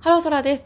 [0.00, 0.64] ハローソラです。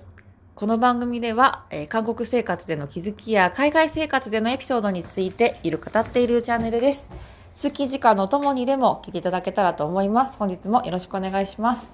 [0.54, 7.10] この番組では、えー韓国生活での気づきや海外生活でのエピソードについている語っているチャンネルです。
[7.60, 10.38] 好き時間のともにでも聞いていただけたらと思います。
[10.38, 11.92] 本日もよろしくお願いします。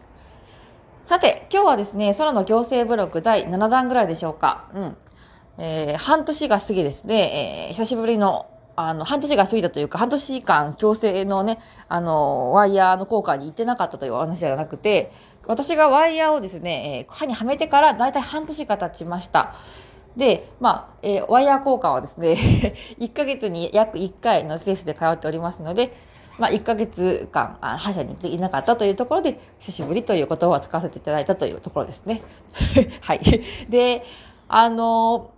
[1.07, 4.69] さて、今日はですね、空の行政ブログ第7弾ぐらいでしょうか。
[4.75, 4.97] うん。
[5.57, 15.11] えー半年が過ぎですね、えー久しぶりの、あの、半年が過ぎたというか、半年間強制のね、あの、ワイヤーの効果に行ってなかったというお話じゃなくて、
[15.47, 19.55] 私がワイヤーをですね、えー歯にはめてからだいたい半年が経ちました。
[20.17, 22.37] で、まあ、えーワイヤー効果はですね、
[22.99, 25.97] 1ヶ月に約1回のペースで通っておりますので、
[26.39, 32.23] まあ、1ヶ月間、あ歯医者に行っていなかったというところで、久しぶりという言葉を使わせていただいたというところですね。
[33.03, 33.21] はい。
[33.69, 34.05] で、
[34.49, 35.31] あの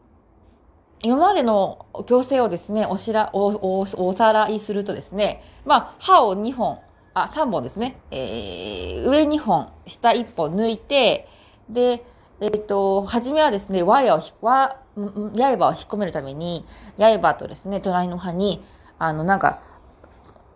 [1.03, 6.79] 今までの矯正をですね、おしら、お、お、おさらいするとですね、まあ、歯を2本、
[7.15, 8.01] あ、3本ですね。
[8.11, 11.29] えー、上2本、下1本抜いて、
[11.69, 12.05] で、
[12.41, 16.65] えっ、と、初めはですね、ワイヤーをひ、わ、んん刃を引っ込めるために、
[16.99, 18.65] 刃とですね、隣の歯に、
[18.99, 19.61] あの、なんか、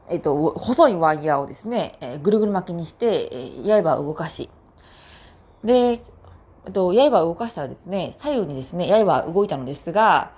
[0.09, 4.49] えっ、と、細いワイヤーをですね、えーぐるぐる巻きにして、えー刃を動かし、
[5.63, 6.03] で、
[6.67, 10.33] えっと、刃を動かしたらですね、左右にですね、刃は動いたのですが、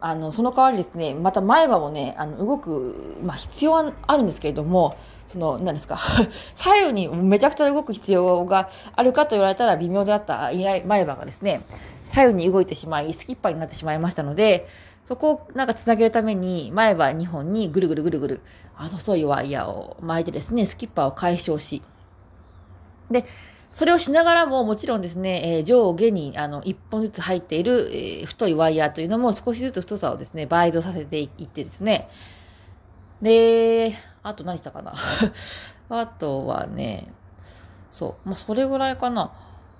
[0.00, 4.94] あの、その代わりですね、また前歯もね、あの、動く、まあ、必要はあるんですけれども、
[5.28, 5.98] その、何ですか、
[6.56, 11.62] 左右にめちゃくちゃ動く必要があるかと言われたら微妙であった前歯がですね、
[12.06, 14.68] 左右に動いてしまい、スキッパーになってしまいましたので、
[15.06, 18.40] そこをなんかつなげるために、前歯2本にぐるぐるぐるぐる、
[18.76, 21.82] あ細いワイヤーを巻いてですね、スキッパーを解消し、
[23.10, 23.24] で、
[23.76, 32.08] それをしながらも、もちろんですね、えー上下にあの1本ずつ入っている、えー太いワイヤーというのも少しずつ太さをですね、倍増させていってですね。
[33.22, 33.94] で、
[34.26, 34.94] あと何したかな？
[35.88, 37.12] あとはね、
[37.90, 39.32] そう、まあ、それぐらいかな。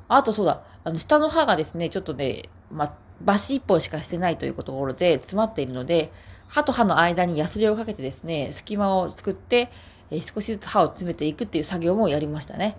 [0.08, 6.12] あとそうだ、あの、下の歯がですね、ちょっとね、まあ、バシ1本しかしてないというところで詰まっているので、
[6.48, 9.70] 歯と歯の間にヤスリをかけてですね、隙間を作って、
[10.10, 12.76] えー少しずつ歯を詰めていくっていう作業もやりましたね。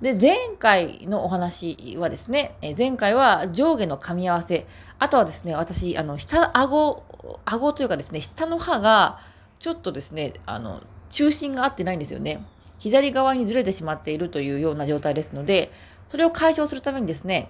[0.00, 4.66] で、前回のお話はですね、えー前回は上下の噛み合わせ。
[5.00, 7.02] あとはですね、私、あの、下、顎、
[7.44, 9.18] 顎というかですね、下の歯が、
[9.58, 10.80] ちょっとですね、あの、
[11.12, 12.44] 中心が合ってないんですよね。
[12.78, 15.70] 左側にずれてしまっているというような状態ですので、
[16.08, 17.48] それを解消するためにですね、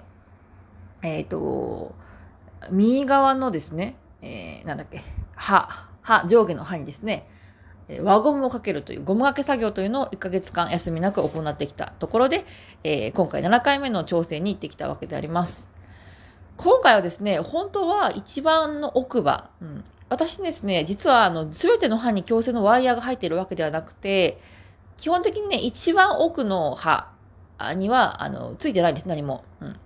[1.02, 1.94] えっ、と、
[2.70, 5.02] 右側のですね、えーなんだっけ、
[5.34, 7.28] 歯、歯、上下の歯にですね、
[7.88, 12.44] 輪ゴムをかけるというゴム掛け作業というのを1ヶ月間休みなく行ってきたところで、
[12.84, 15.71] えー今回7回目の調整に行ってきたわけであります。
[16.62, 24.40] 今回はですね、本当は一番の奥歯、うん、私ですね、実はあの全ての歯に矯正のワイヤーが入っているわけではなくて、
[24.96, 27.10] 基本的にね、一番奥の歯
[27.74, 29.42] にはあのついてないんです、何も。
[29.60, 29.76] うん、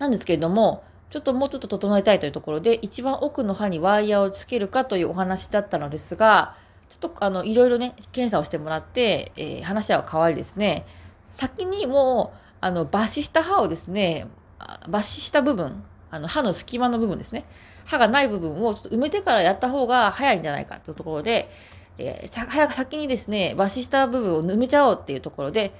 [0.00, 6.56] なんですけれども、ちょっともうちょっと整えたいというところで、一番奥の歯にワイヤーをつけるかというお話だったのですが、
[6.88, 10.84] ちょっとあの、いろいろね、検査をしてもらって、えー話は変わりですね、
[11.30, 14.26] 先にもう、あの、抜歯した歯をですね、
[14.58, 17.44] 抜歯した部分、あの、歯の隙間の部分ですね、
[17.84, 21.50] 歯がない部分をちょっと埋めてからやった方が早いんじゃないかというところで、
[21.98, 25.72] えー早く先にですね、抜歯した部分を埋めちゃおうっていうところで、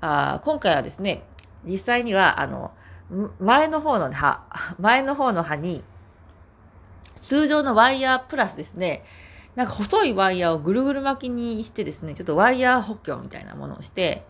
[0.00, 1.22] あ今回はですね、
[1.64, 2.72] 実際には、あの、
[3.40, 4.42] 前の方の歯、
[4.78, 5.82] 前の方の歯に、
[7.22, 9.04] 通常のワイヤープラスですね、
[9.54, 14.24] なんか細いワイヤーをぐるぐる巻きにしてですね、ちょっとワイヤー補強みたいなものをして、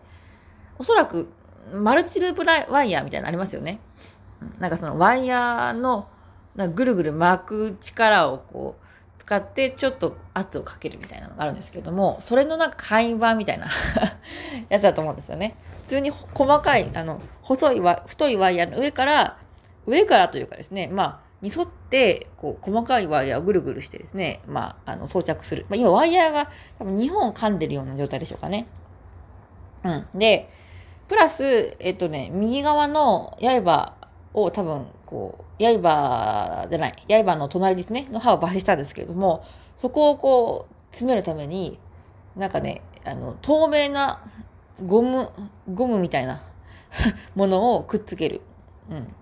[0.79, 1.27] おそらく
[1.73, 3.79] マルチループライワイヤーみたいなのありますよね。
[4.59, 6.07] なんかそのワイヤーの
[6.55, 13.67] なぐるぐる巻く力をこう使ってちょっと圧をかけるみたいなのがあるんですけども、それのなんか簡易版みたいな
[14.69, 15.55] やつだと思うんですよね。
[15.83, 19.37] 普通に細かい、あの、細いわ、太いワイヤーの上から、
[19.85, 25.65] 上からというかですね、まあ、に沿って、こう、細かいワイヤーをぐるぐるしてですね、まあ、あの、装着する。
[25.69, 28.67] まあ、今、ワイヤーが多分2本噛んでるような状態でしょうかね。
[29.83, 30.07] うん。
[30.19, 30.51] で、
[31.09, 33.95] プラス、えっとね、右側の刃
[34.35, 39.43] を多分、こう、刃じゃない、刃の隣ですね、の刃を抜歯したんですけれども、
[39.75, 41.79] そこをこう、詰めるために、
[42.35, 44.21] なんかね、あの、透明な
[44.85, 45.31] ゴム、
[45.73, 46.43] ゴムみたいな
[47.35, 48.41] ものをくっつける。
[48.91, 49.15] うん。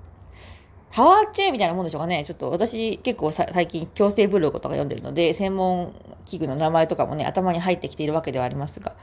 [0.92, 2.25] パワーチェーンみたいなもんでしょうかね。
[2.25, 5.94] ちょっと私結構最近強制ブログとか読んでるので、専門
[6.25, 8.95] 器具の名前とかもね、頭に入ってきているわけではありますが、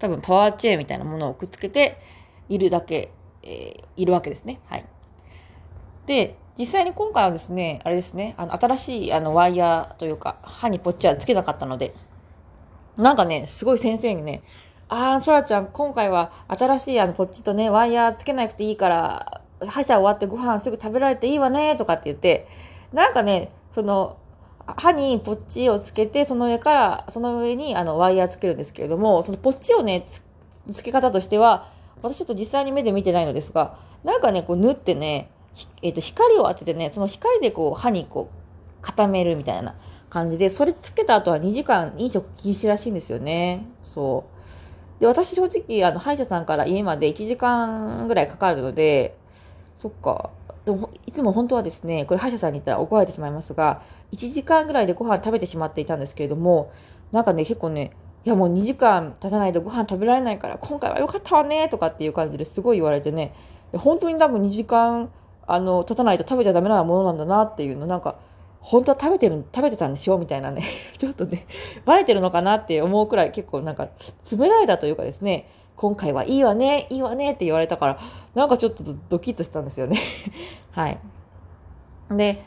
[0.00, 1.98] 多分パワーチェーンみたいなものをくっつけて
[2.48, 3.12] いるだけ、
[3.42, 4.60] えーいるわけですね。
[4.66, 4.86] はい。
[6.06, 11.94] で、実際に今回はですね、あれですね、あの、新しいあのワイヤーというか、歯にポッチはつけなかったので、
[12.96, 14.42] なんかね、すごい先生にね、
[14.88, 22.46] あー、そらちゃん、今回は新しいあの、こっちとね、ワイヤーつけなくていいから、歯車終わってご飯すぐ食べられていいわね、とかって言って、
[22.92, 24.18] なんかね、その、
[24.66, 30.04] 歯にポッチをつけて、その上から、その上にあのワイヤーつけるんですけれども、そのポッチをね、
[30.72, 31.66] つけ方としては、
[32.02, 35.30] 私ちょっと実際に目で見てないのですが、なんかね、こう縫ってね、
[35.82, 39.74] えっ、ー、と、光を当ててね、その光でこう歯にこう固めるみたいな
[40.10, 43.66] 感じで、それつけた後は2時間飲食禁止らしいんですよね。
[43.84, 44.24] そ
[44.98, 45.00] う。
[45.00, 49.16] で、私正直、あの、歯医者さんから家まで1時間ぐらいかかるので、
[49.76, 50.30] そっか。
[50.64, 53.82] でも、いつも本当はですね、これ歯医者さんに行ったら怒られてしまいますが、
[54.12, 56.70] 1時間ぐらいでご飯食べてしまっていたんですけれども、
[57.10, 57.92] なんかね、結構ね、
[58.24, 63.34] いやもう2時間経たないとご飯食べられないから、今回は良かったわね、とかっていう感じですごい言われてね、
[63.72, 65.10] 本当に多分2時間、
[65.46, 68.16] あの、経たないと食べちゃダメなものなんだなっていうの、なんか、
[68.60, 70.18] 本当は食べてる、食べてたんでしょ？
[70.18, 70.62] みたいなね、
[70.98, 71.46] ちょっとね、
[71.84, 73.88] バレてるのかなって思うくらい結構なんか、
[74.22, 77.98] 詰められたというかですね、今回はいいわね、いいわねって言われたから、
[78.36, 79.98] なんかちょっとドキッとしたんですよね。
[80.70, 80.98] はい。
[82.12, 82.44] で、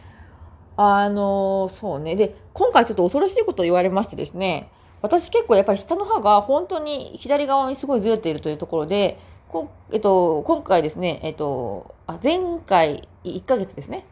[0.78, 2.16] あの、そうね。
[2.16, 4.70] で、今回ちょっと恐ろしいことを言われましてですね、
[5.06, 9.20] 私結構やっぱり下の歯が本当に左側にすごいずれているというところで、
[9.50, 14.06] こえっと、今回ですね、えっと、あ前回1ヶ月ですね。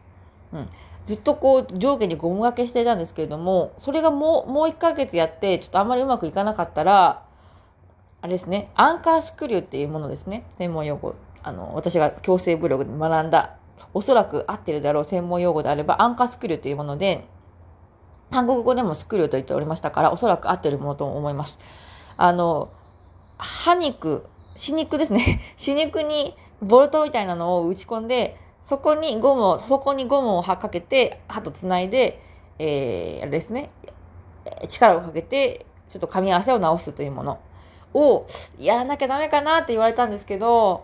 [0.52, 0.68] うん。
[1.04, 7.24] ずっとこう上下にゴム掛けしていたんですけれども、それがもう、もう1ヶ月やって、ちょっとあんまりうまくいかなかったら、
[8.22, 10.46] あれですね、アンカースクリューっていうものですね。
[10.56, 11.14] 専門用語。
[11.42, 13.56] あの、私が強制ブログで学んだ、
[13.92, 17.26] おそらく合ってるだろう専門用語であれば、アンカースクリューというもので、
[18.34, 21.56] 韓国語でもスクリューと言っておりましたから、おそらく合ってるものと思います。
[22.16, 22.68] あの、
[23.38, 24.26] 歯肉、
[24.56, 25.40] 歯肉ですね。
[25.56, 32.20] 歯肉にボルトみたいなのを打ち込んで、そこにゴムを、そこにゴムをかけて、歯とつないで、
[32.58, 33.70] えー、あれですね、
[34.66, 37.38] 力をかけて、ちょっと噛み合わせを直すというもの。
[37.94, 38.26] を
[38.58, 40.82] やらなきゃダメかなって言われたんですけど、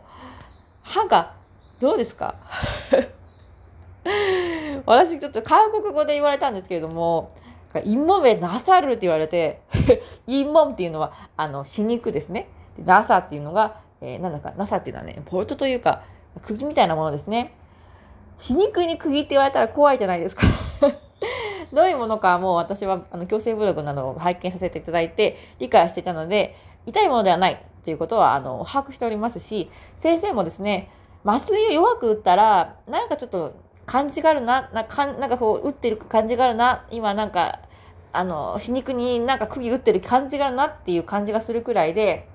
[0.82, 1.32] 歯が
[1.80, 2.36] どうですか？
[4.86, 7.32] 私ちょっと韓国語で言われたんですけれども、
[7.78, 9.62] インモメナサルって言われて、
[10.26, 12.48] インモンっていうのは、あの、死肉ですね。
[12.84, 16.02] ナサっていうのが、えー、なんだか、ナサっていうのはね、ポルトというか、
[16.42, 17.54] 釘みたいなものですね。
[18.38, 20.46] 死肉に釘って言われたら怖いじゃないですか
[21.72, 26.56] どういうものかもう私は、あの、強制ブログなどを拝見させていただいて、理解していたので、
[26.86, 30.90] 痛いものではないということは、あの、把握しておりますし、先生もですね、
[31.24, 33.54] 麻酔を弱く打ったら、なんかちょっと
[33.86, 37.60] 感じがあるな、なかなんかそう、打ってる感じがあるな、今なんか、
[38.12, 42.28] あの、死肉になんか釘打ってる感じがあるなっていう感じがするくらいで、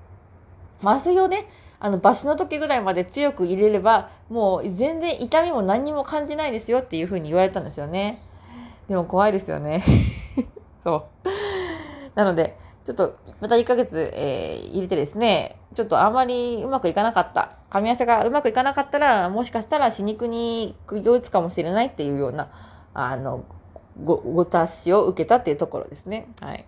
[0.82, 1.48] 麻酔をね、
[1.78, 8.22] あの、バシの時ぐらいまで強く入れれば、もう全然痛みも何にも感じないですよっていうふうに言われたんですよね。
[8.88, 9.84] でも怖いですよね。
[10.82, 11.28] そう。
[12.14, 17.58] なので、ちょっと、また1ヶ月、えー、入れてですね、ちょっとあまりうまくいかなかった。
[17.68, 22.48] 噛み合わせがうまくいかなかったら、もしかしたら死肉に釘を打つかもしれないっていうような、
[22.94, 23.44] あの、
[24.04, 26.28] ご、ご達しを受けたっていうところですね。
[26.40, 26.64] はい。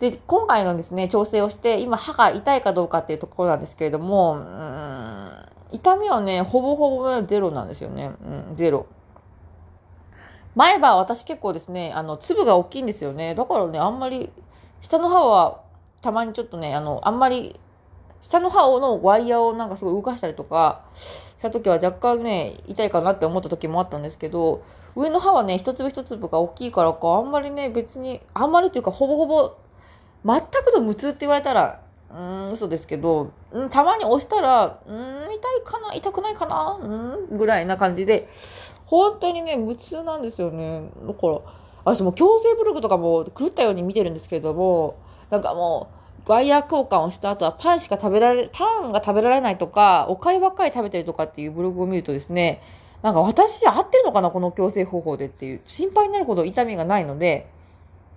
[0.00, 5.30] で、今回のですね、調整をして、今歯が痛いかどうかっていうところなんですけれども、うん、
[5.70, 8.12] 痛みはね、ほぼほぼゼロなんですよね。
[8.48, 8.86] うん、ゼロ。
[10.54, 13.34] 前歯は私結構ですね、あの、粒が大きいんですよね。
[13.34, 14.32] だからね、あんまり
[14.80, 15.62] 下の歯は
[16.00, 17.58] たまにちょっとね、あの、あんまり、
[18.20, 24.62] 下の歯のワイヤーをなんかすごい動かしたりとかした時は若干ね、痛いかなって思った時もあったんですけど、
[24.96, 29.54] 上の歯はね、一粒一粒が大きいからか、あんまりね、別に、あんまりというか、ほぼほぼ、
[30.24, 31.80] 全くの無痛って言われたら、
[32.10, 38.28] うん、嘘ですけど、うん、たまに押したら、うん、痛いかな痛くないかなうん、ぐらいな感じで、
[38.86, 40.90] 本当にね、無痛なんですよね。
[41.06, 41.40] だから、
[41.94, 44.96] 私も強制ブログとかも狂ったように見てるんですけれども、
[45.30, 45.88] なんかも
[46.26, 52.62] う、ワイヤー交換をした後はパンしか食べられ、パンが食べられないとか、お粥ばっかり食べてるとかっていうブログを見るとですね、
[53.02, 57.48] なんか私合ってるのかなこの矯正方法でっていう、心配になるほど痛みがないので、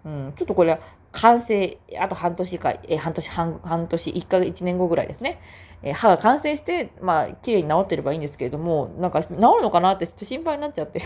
[0.04, 0.80] うん、ちょっとこれは
[1.12, 5.40] 完成、あと半年か、え半年半、半年、1ヶ月、1年後ぐらいですね。
[5.84, 11.02] え歯が完成して、まあ、綺麗に治ってればいいんですけれども、なんか治るのかなってちょっと心配になっちゃって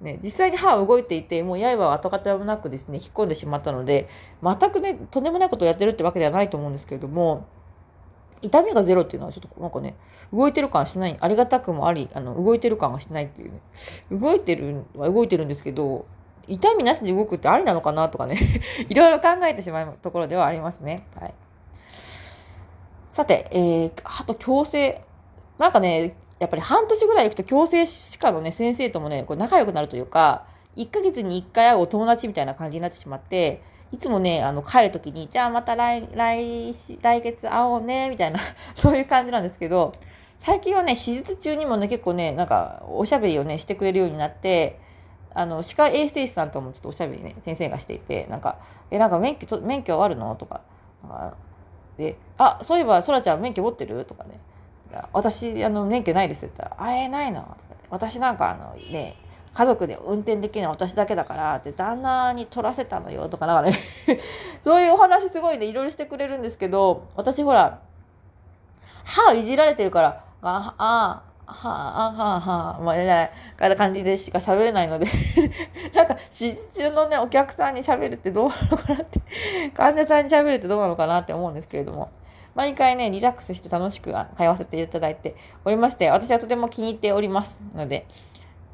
[0.00, 4.08] ね、実際に歯は動いていて、もう刃は跡形もなくですね、引っ込んでしまったので、
[4.42, 7.46] 全くね、とんでもないことをやってるってわけではないと思うんですけれども、
[8.42, 9.96] 痛みがゼロっていうのはちょっとなんかね、
[10.32, 13.60] 動いてる感しない、ありがたくもあり、あの、動いてる感がしないっていうね。
[14.10, 16.06] 動いてるは動いてるんですけど、
[16.46, 18.38] 痛みなしで動くってありなのかなとかね
[18.88, 21.06] いろいろ考えてしまうところではありますね。
[21.18, 21.34] はい。
[23.08, 25.04] さて、えー、歯と矯正。
[25.56, 33.62] なんかね、やっぱり半年ぐらい行くと矯正歯科のね、先生ともね、これ仲良くなるというか、1ヶ月に1回会うお友達みたいな感じになってしまって、
[33.92, 38.40] いつもね、あの、帰るときに、じゃあまた来、来、来月会おうね、みたいな
[38.74, 39.92] そういう感じなんですけど、
[40.38, 44.80] 最近はね、手術中にもね、結構ね、なんか、おしゃべりをね、してくれるようになって、
[45.32, 48.58] あの、歯科衛生士さんともちょっとおしゃべりね、先生がしていて、なんか、
[48.90, 50.34] え、なんか免許、免許あるの？
[50.34, 50.60] とか、
[51.02, 51.36] なんか、
[51.96, 54.04] で、あ、そういえば、そらちゃん免許持ってる？
[54.04, 54.40] とかね。
[55.12, 57.42] 私、あの、免許ないですって言ったら、あ、えー、ないの？
[57.42, 57.54] とか
[57.90, 59.16] 私なんか、あの、ね、
[59.54, 63.78] 家族で運転できるのは私だけだからって旦那に取らせたのよとかなんかね。
[64.62, 67.78] そういうお話すごいねいろいろしてくれるんですけど私ほら
[69.04, 75.06] 歯をいじられてるからああはあ、はあ、はあ、まあ、ね、から感じでしか喋れないので。
[75.94, 79.20] なんか、手術中のね、お客さんに喋るってどうなのかなって、
[79.74, 82.10] 患者さんに喋るってどうなのかなって思うんですけれども、
[82.54, 88.06] 毎回ね、リラックスして楽しく会話せていただいておりまして、私はとても気に入っておりますので、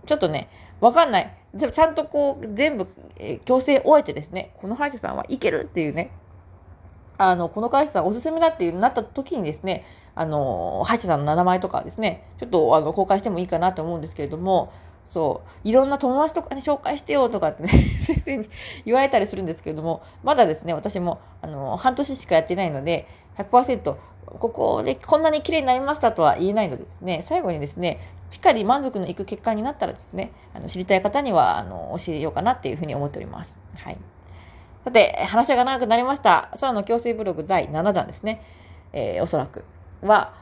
[0.07, 0.49] ちょっとね、
[0.81, 1.37] わかんない。
[1.59, 6.11] ちゃんとこう、全部、えー、強制終えてですね、この歯医者さんはいけるっていうね、
[7.19, 9.85] あの、この歯医者さんおすすめだっていうなった時にですね、
[10.15, 14.73] あの、歯医者さんの名前とかですね、ちょっとあの公開してもいいかなと思うんですけれども、
[15.07, 17.69] そう、いろんな友達とかに紹介してよとかってね、
[18.07, 18.49] 先生に
[18.85, 33.59] 言われたりするんですけれども、まだですね、私も、あの、半年しかやってないので、100%、ここでこんなに綺麗になりましたとは言えないのでですね、最後にですね、しっかり満足のいく結果になったらですね、あの知りたい方にはあの教えようかなっていうふうに思っております。
[33.79, 33.99] はい。
[34.85, 36.51] さて、話が長くなりました。
[36.61, 38.43] 空の強制ブログ第7弾ですね。
[38.93, 39.65] えー、おそらく
[40.03, 40.35] は、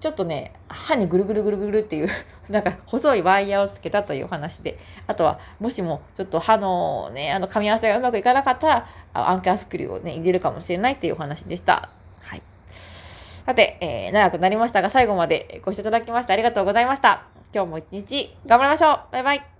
[0.00, 2.08] ちょっとね、歯にぐるぐるぐるぐるっていう
[2.48, 11.90] なんか細いワイヤーをつけたというお話で、あとは、もしもちょっと歯のね、あの噛み合わせがうまくいかなかったら、アンカースクリューをね、入れるかもしれないっていうお話でした。
[12.22, 12.42] はい。
[13.44, 17.24] さて、えー、長くなりましたが、最後までご視聴いただきましてありがとうございました。
[17.52, 19.59] 今日も一日頑張りましょうバイバイ